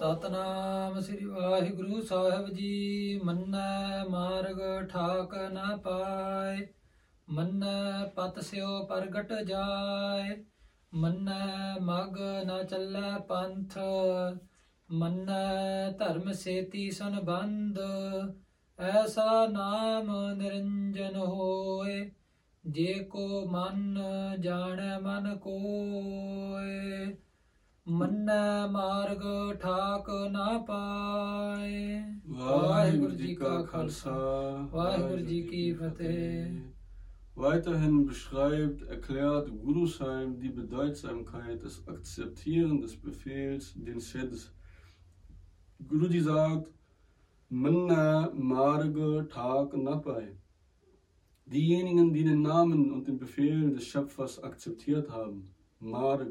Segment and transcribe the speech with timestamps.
[0.00, 6.66] ਸਤਨਾਮ ਸ੍ਰੀ ਵਾਹਿਗੁਰੂ ਸਾਹਿਬ ਜੀ, ਮੰਨੈ ਮਾਰਗ ਠਾਕ ਨਾ ਪਾਏ
[8.16, 10.36] ਪਤ ਸਿਓ ਪ੍ਰਗਟ ਜਾਏ,
[10.94, 13.78] ਮੰਨੈ ਮਗ ਨਾ ਚੱਲੈ ਪੰਥ,
[14.88, 17.78] ਮੰਨੈ ਧਰਮ ਸੇਤੀ ਸੰਬੰਧ,
[18.78, 22.10] ਐਸਾ ਨਾਮ ਨਿਰੰਜਨ ਹੋਏ।
[22.70, 23.98] ਜੇ ਕੋ ਮਨ
[24.40, 27.06] ਜਾਣੈ ਮਨ ਕੋਏ
[27.86, 29.22] ਮੰਨੈ ਮਾਰਗ
[29.60, 34.12] ਠਾਕ ਨਾ ਪਾਏ ਵਾਹਿਗੁਰੂ ਜੀ ਕਾ ਖਾਲਸਾ
[34.72, 36.60] ਵਾਹਿਗੁਰੂ ਜੀ ਕੀ ਫਤਿਹ
[37.36, 44.52] Weiterhin beschreibt, erklärt Guru Sahib die Bedeutsamkeit des Akzeptieren des Befehls, den Sheds.
[45.80, 46.68] Guruji sagt,
[47.50, 50.26] Manna Marge Tag Napai.
[51.52, 56.28] Diejenigen, die den Namen und den Befehl des Schöpfers akzeptiert haben, Marg,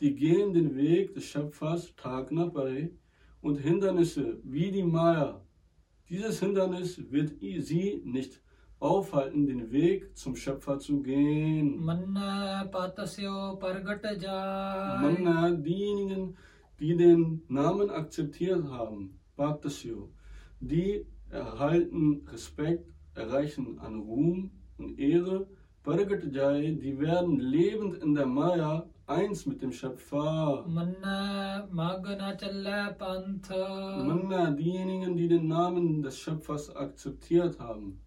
[0.00, 2.30] die gehen den Weg des Schöpfers Tag
[3.40, 5.40] und Hindernisse wie die Maya.
[6.10, 8.42] Dieses Hindernis wird sie nicht
[8.80, 11.82] aufhalten, den Weg zum Schöpfer zu gehen.
[15.00, 16.36] Manna diejenigen,
[16.78, 20.10] die den Namen akzeptiert haben, Patasyo,
[20.60, 25.46] die erhalten Respekt erreichen an Ruhm und Ehre,
[25.82, 30.64] Barakat Jai, die werden lebend in der Maya eins mit dem Schöpfer.
[34.02, 38.00] Manna, diejenigen, die den Namen des Schöpfers akzeptiert haben,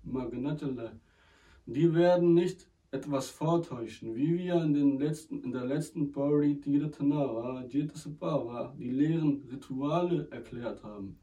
[1.68, 7.64] die werden nicht etwas vortäuschen, wie wir in, den letzten, in der letzten Pauri Tiratanawa,
[7.68, 11.20] Jetasapava, die leeren Rituale erklärt haben.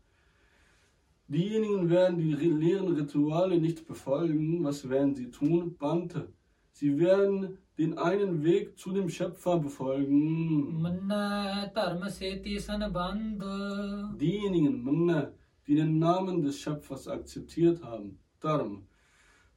[1.26, 4.62] Diejenigen werden die leeren Rituale nicht befolgen.
[4.62, 5.76] Was werden sie tun?
[5.78, 6.32] Bante.
[6.72, 10.82] Sie werden den einen Weg zu dem Schöpfer befolgen.
[14.20, 15.32] Diejenigen, Manna,
[15.66, 18.18] die den Namen des Schöpfers akzeptiert haben.
[18.40, 18.86] Dharm.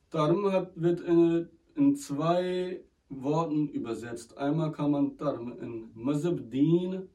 [0.09, 4.37] Dharm wird in, in, zwei Worten übersetzt.
[4.37, 7.09] Einmal kann man Dharm in Mazabdin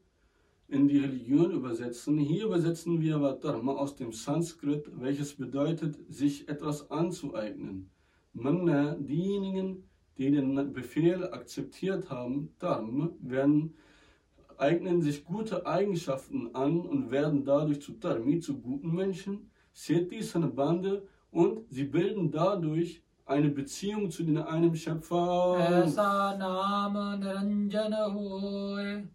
[0.73, 2.17] in die Religion übersetzen.
[2.17, 7.91] Hier übersetzen wir aber Dharma aus dem Sanskrit, welches bedeutet, sich etwas anzueignen.
[8.33, 9.83] Männer, diejenigen,
[10.17, 13.75] die den Befehl akzeptiert haben, Dharma, werden
[14.57, 20.47] eignen sich gute Eigenschaften an und werden dadurch zu Dharmi, zu guten Menschen, Seti, seine
[20.47, 25.57] Bande und sie bilden dadurch eine Beziehung zu den einem Schöpfer.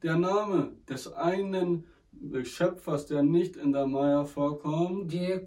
[0.02, 1.84] Der Name des einen
[2.42, 5.38] Schöpfers, der nicht in der Maya vorkommt, diesen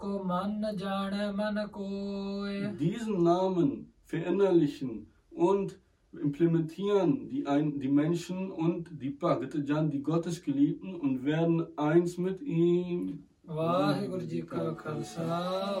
[3.22, 5.78] Namen verinnerlichen und
[6.20, 13.24] implementieren die, ein, die Menschen und die Bhagavajan, die Gottesgeliebten, und werden eins mit ihm.
[13.44, 15.22] Vaheguru Ji Ka Khalsa,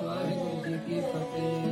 [0.04, 1.71] Vaheguru Ji Ki Fateh.